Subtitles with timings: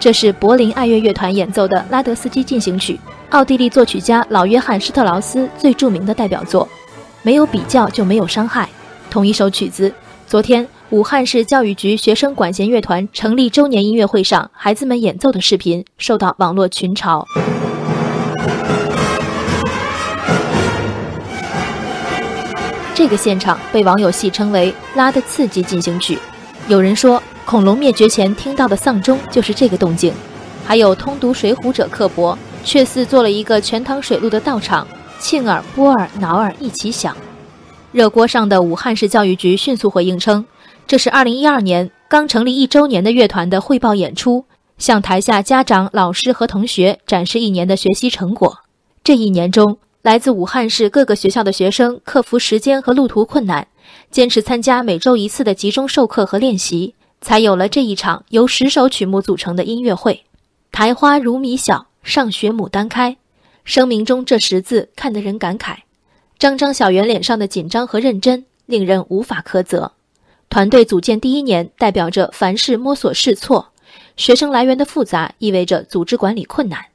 [0.00, 2.98] 这是柏林爱乐乐团演奏的拉德斯基进行曲，
[3.30, 6.68] 奥地利作曲家老约翰施特劳斯最著名的代表作。
[7.22, 8.68] 没有比较就没有伤害。
[9.10, 9.92] 同一首曲子，
[10.26, 17.24] 昨天武汉市教育局学生管弦乐团成立周年音乐会上，孩子们演奏的视频受到网络群嘲。
[22.94, 26.16] 这个现场被网友戏称为“拉的刺激进行曲”。
[26.68, 30.12] 有人说，恐龙灭绝前听到的丧钟就是这个动静。
[30.66, 34.86] 还有通读《水浒》者刻薄，却似做了一个全唐水陆的道场，
[35.18, 37.16] 磬耳、波耳、挠耳一起响。
[37.90, 40.44] 热锅上的武汉市教育局迅速回应称，
[40.86, 44.44] 这是2012年刚成立一周年的乐团的汇报演出，
[44.76, 48.58] 向台下家长、老师和同学展示一年的学习成果。
[49.02, 49.78] 这一年中。
[50.02, 53.66] 来自武汉市各个学校的学生克服时间和路途困难，
[54.10, 60.24] 坚持参加每周一次的集中授课和练习，才有了这一场由十首曲目组成的音乐会。
[60.70, 63.16] 苔花如米小，上学牡丹开。
[63.64, 65.76] 声明中这十字看得人感慨。
[66.38, 69.92] 张张小圆脸上的紧张和认真，令人无法苛责。
[70.48, 73.72] 团队组建第一年，代表着凡事摸索试错，
[74.16, 76.86] 学生来源的复杂意味着组织管理困难，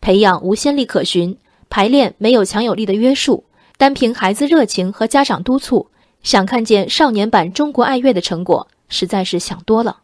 [0.00, 1.36] 培养无先例可循。
[1.68, 3.44] 排练没有强有力的约束，
[3.76, 5.88] 单凭孩子热情和家长督促，
[6.22, 9.98] 想看见少年版中国爱乐的成果，实在是想多了。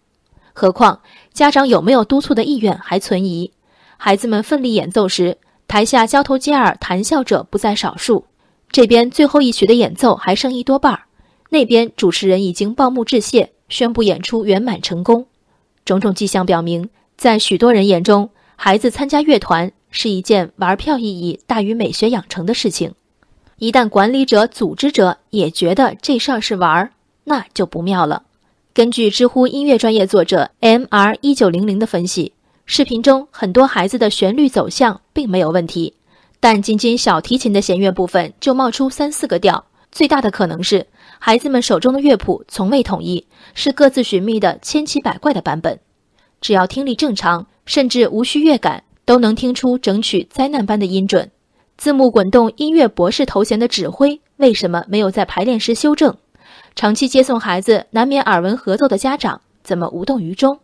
[0.52, 1.00] 何况
[1.32, 3.52] 家长有没有督促的意愿还存疑。
[3.96, 8.26] 孩子们奋力演奏时，台下交头接耳谈笑者不在少数。
[8.70, 11.02] 这边最后一曲的演奏还剩一多半儿，
[11.50, 15.26] 那边主持人已经报幕致谢，宣布演出圆满成功。
[15.84, 19.72] 种种迹象表明，在许多人眼中，孩子参加乐团。
[19.94, 22.94] 是一件玩票意义大于美学养成的事情。
[23.58, 26.92] 一旦管理者、组织者也觉得这事儿是玩儿，
[27.24, 28.22] 那就不妙了。
[28.74, 32.32] 根据知乎音乐专业作者 M R 一九零零的分析，
[32.64, 35.92] 视频中很多孩子的旋律走向并没有问题，
[36.40, 39.62] 但仅仅小提琴的弦乐部分就冒出三四个调。
[39.90, 40.86] 最大的可能是
[41.18, 45.78] 孩子们手中的乐谱从未统一，是各自寻觅的千奇百怪的版本。
[46.40, 48.84] 只要听力正常，甚至无需乐感。
[49.04, 51.28] 都能听出整曲灾难般的音准，
[51.76, 56.16] 字幕滚动音乐博士头衔的指挥为什么没有在排练时修正？
[56.74, 60.58] 长期接送孩子难免耳闻合奏的家长怎么无动于衷？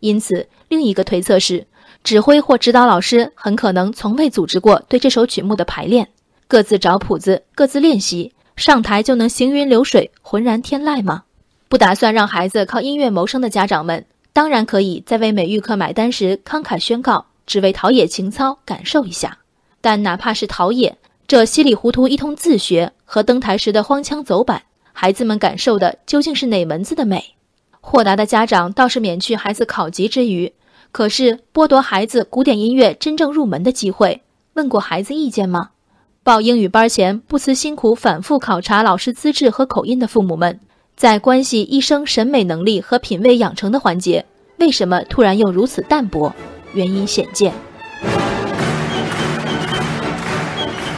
[0.00, 1.66] 因此，另一个推测是，
[2.02, 6.08] 指挥或指导老师很可能从未组织过对这首曲目的排练，
[6.48, 11.24] 各自找谱子，各自练习，上台就能行云流水、浑然天籁吗？
[11.68, 17.26] 不打算让孩子靠音乐谋生的家长们，当然可以在为美育课买单时慷慨宣告。
[17.46, 19.36] 只为陶冶情操，感受一下。
[19.82, 24.62] 但哪怕是陶冶，这稀里糊涂一通自学和登台时的荒腔走板，
[24.96, 27.34] 孩子们感受的究竟是哪门子的美？
[27.80, 30.52] 豁达的家长倒是免去孩子考级之余，
[30.92, 34.22] 可是剥夺孩子古典音乐真正入门的机会，
[34.54, 35.70] 问过孩子意见吗？
[36.22, 40.60] 报英语班前不辞辛苦反复考察老师资质和口音的父母们，
[40.96, 44.24] 在关系一生审美能力和品味养成的环节，
[44.58, 46.32] 为什么突然又如此淡薄？
[46.72, 47.52] 原因显见。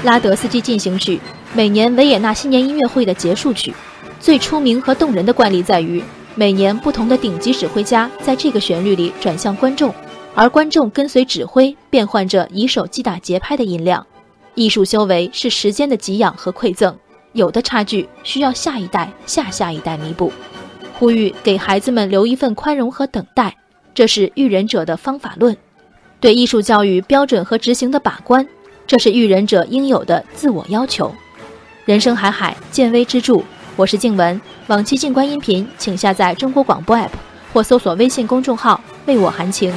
[0.07, 1.21] 拉德斯基进行曲，
[1.53, 3.75] 每年维也纳新年音乐会的结束曲，
[4.21, 6.01] 最出名和动人的惯例在于，
[6.37, 9.93] 每年不同的顶级指挥家在这个旋律里转向观众，
[10.33, 14.07] 而观众跟随指挥变换着以手击打节拍的音量。
[14.55, 16.97] 艺术修为是时间的给养和馈赠，
[17.33, 20.33] 有的差距需要下一代、下下一代弥补。
[20.95, 23.57] 呼吁给孩子们留一份宽容和等待，
[23.93, 25.57] 这是育人者的方法论。
[26.21, 28.47] 对艺术教育标准和执行的把关，
[28.87, 31.13] 这是育人者应有的自我要求。
[31.85, 33.43] 人生海海，见微知著。
[33.75, 37.09] 我是静文，往期静观音频，请下载中国广播 APP
[37.53, 39.75] 或搜索微信公众号“为我含情”。